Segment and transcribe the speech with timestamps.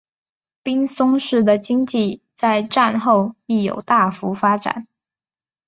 [0.63, 4.87] 滨松市的经济在战后亦有大幅发展。